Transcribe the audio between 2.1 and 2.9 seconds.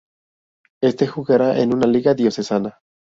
diocesana.